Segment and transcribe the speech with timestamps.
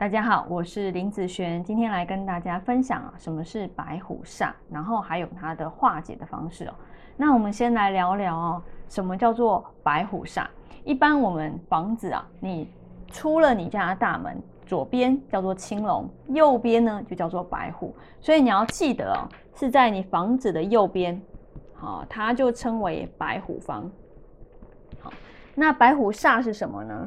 [0.00, 6.74] 大家好，我是林子璇，今天来跟大家分享啊，什么是白虎煞，然后还有它的化解的方式哦。
[7.18, 10.46] 那我们先来聊聊哦，什么叫做白虎煞？
[10.84, 12.66] 一般我们房子啊，你
[13.08, 21.20] 出了你家的大门，左边叫做青龙，右边呢就叫做白虎，所以你要记得哦，是在你房子的右边，
[21.74, 23.82] 好，它就称为白虎方。
[24.98, 25.12] 好，
[25.54, 27.06] 那白虎煞是什么呢？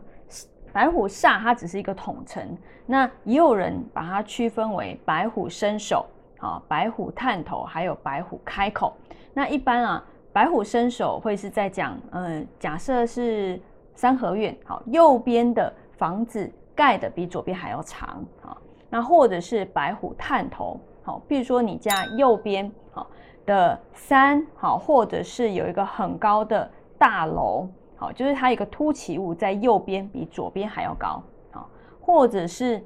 [0.74, 6.06] 白虎煞它只是一个统称，那也有人把它区分为白虎伸手，
[6.40, 8.98] 啊，白虎探头，还有白虎开口。
[9.36, 13.62] 那一般啊，白虎伸手会是在讲，嗯，假设是
[13.94, 18.58] 三合院，好，右边的房子盖的比左边还要长，啊，
[18.90, 23.06] 那或者是白虎探头，好，比如说你家右边好
[23.46, 26.68] 的山，好，或者是有一个很高的
[26.98, 27.68] 大楼。
[28.04, 31.24] 好，就是它一个凸起物在右边，比左边还要高。
[31.52, 31.70] 好，
[32.02, 32.84] 或者是，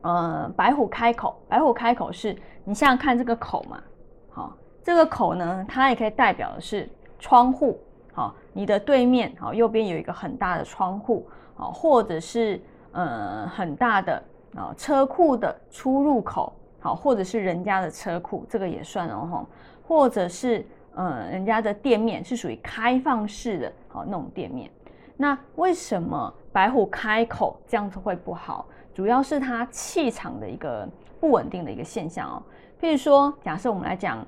[0.00, 3.80] 呃，白虎开口，白虎开口是你想想看这个口嘛。
[4.28, 7.78] 好，这个口呢，它也可以代表的是窗户。
[8.12, 11.28] 好，你的对面，好，右边有一个很大的窗户。
[11.54, 12.60] 好，或者是
[12.90, 14.20] 呃很大的
[14.56, 16.52] 啊车库的出入口。
[16.80, 19.28] 好，或者是人家的车库，这个也算哦。
[19.30, 19.46] 哈，
[19.86, 20.66] 或者是。
[20.94, 24.70] 嗯，人家的店面是属于开放式的，好那种店面。
[25.16, 28.66] 那为什么白虎开口这样子会不好？
[28.94, 30.88] 主要是它气场的一个
[31.20, 32.42] 不稳定的一个现象哦。
[32.80, 34.26] 譬如说，假设我们来讲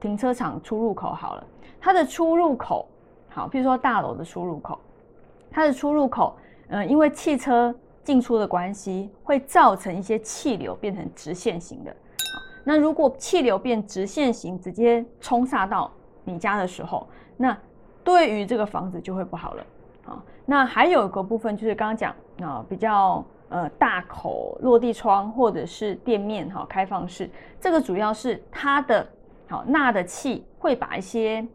[0.00, 1.46] 停车场出入口好了，
[1.80, 2.86] 它的出入口
[3.28, 4.78] 好，譬如说大楼的出入口，
[5.50, 6.36] 它的出入口，
[6.68, 11.96] 嗯，因为汽车进出的关系，会造成一些气流变成直线型的。
[12.68, 15.88] 那如果气流变直线型，直接冲煞到
[16.24, 17.56] 你家的时候，那
[18.02, 19.64] 对于这个房子就会不好了
[20.04, 20.20] 啊。
[20.44, 22.12] 那还有一个部分就是刚刚讲
[22.44, 29.06] 啊，比较呃大口落地窗或者是店面哈开放式，这个主要是它的
[29.46, 31.46] 好纳的气会把一些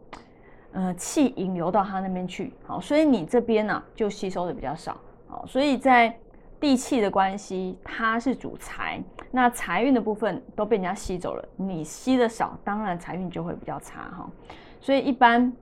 [0.72, 4.96] 呃气引流到它那边去，好，所以你这边呢就吸收的比较少，
[5.28, 6.18] 好，所以在。
[6.62, 9.02] 地气的关系，它是主财，
[9.32, 14.30] 那财运的部分都被人家吸走了，你吸的少，当然财运就会比较差哈。
[14.80, 15.52] 所以一般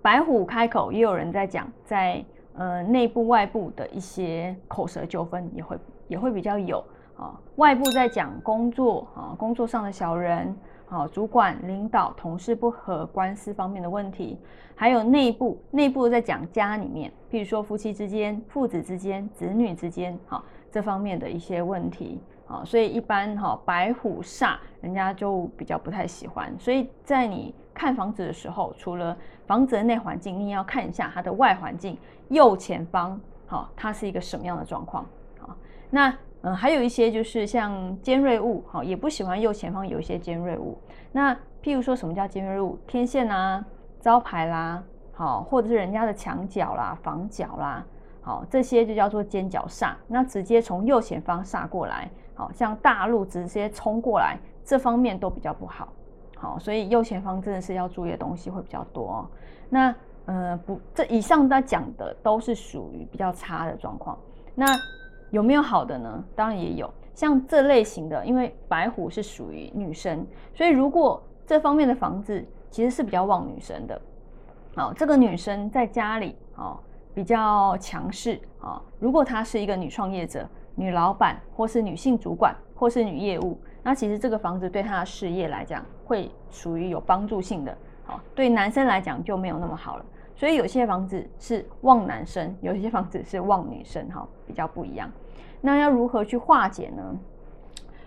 [0.00, 5.78] 白虎开口，也有人在讲，在呃内部外部的一些口舌纠纷也会
[6.08, 6.82] 也会比较有
[7.18, 7.38] 啊。
[7.56, 10.56] 外部在讲工作啊，工作上的小人。
[10.92, 14.38] 好，主管、领导、同事不和，官司方面的问题，
[14.74, 26.54] 还有内部，内部在讲家里面，譬如说夫妻之间、父子之间、子女之间，好，这方面的一些问题，好，所以一般哈白虎煞，人家就比较不太喜欢。
[26.58, 29.16] 所以在你看房子的时候，除了
[29.46, 31.96] 房子的内环境，你也要看一下它的外环境，
[32.28, 35.06] 右前方，好，它是一个什么样的状况，
[35.40, 35.56] 好，
[35.88, 36.14] 那。
[36.42, 40.76] 嗯，还有一些就是像尖锐物，好，也不喜欢右前方有一些尖锐物。
[41.12, 42.76] 那譬如说什么叫尖锐物？
[42.86, 43.64] 天线啦、
[44.00, 44.82] 招牌啦，
[45.12, 47.86] 好，或者是人家的墙角啦、房角啦，
[48.20, 49.94] 好，这些就叫做尖角煞。
[50.08, 55.92] 那直接从右前方煞过来，好像大路直接冲过来，这方面都比较不好。
[56.36, 59.24] 好，所以右前方真的是要注意的东西会比较多。
[59.68, 59.94] 那
[60.26, 64.18] 呃不，这以上在讲的都是属于比较差的状况。
[64.56, 64.66] 那
[65.32, 66.24] 有没有好的呢？
[66.36, 74.00] 当然也有，像这类型的，因为白虎是属于女生，所以如果这方面的房子其实是比较旺女生的，
[74.76, 76.78] 好，这个女生在家里啊
[77.14, 78.80] 比较强势啊。
[78.98, 87.76] 如果她是一个女创业者、女老板，或是女性主管，或是女业务，那其实这个房子对她的事业来讲会属于有帮助性的。
[88.04, 90.04] 好，对男生来讲就没有那么好了。
[90.34, 95.08] 所以有些房子是旺男生，有些房子是旺女生，哈，比较不一样。
[95.62, 97.18] 那要如何去化解呢？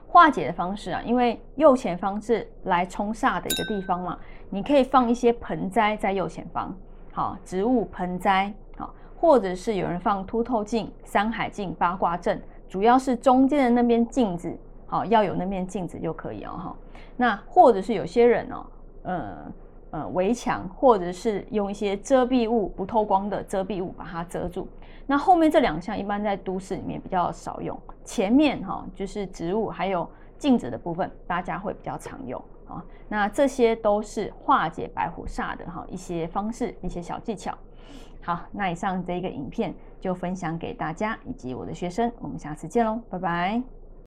[0.07, 4.17] 化解的方式啊，因为右前方是来冲煞的一个地方嘛，
[4.49, 6.73] 你可以放一些盆栽在右前方，
[7.11, 14.55] 好，植物盆栽，好，或者是有人放凸透镜、山海镜、八卦阵，主要是中间的那边镜子，
[14.85, 16.75] 好，要有那面镜子就可以哦，哈。
[17.17, 18.65] 那或者是有些人哦，
[19.03, 19.51] 呃。
[19.95, 24.67] 呃，围墙或者是用一些遮蔽物、不透光的遮蔽物把它遮住。
[25.07, 30.05] 那后面这两项一般在都市里面比较少用，前面哈就是植物还有
[30.37, 32.37] 镜子的部分，大家会比较常用
[32.67, 32.83] 啊。
[33.07, 37.57] 那这些都是化解白虎煞的哈一些方式、一些小技巧。
[38.21, 43.84] 好，那以上这一个影片就分享给大家以及我的学生，我们下次见喽，拜拜。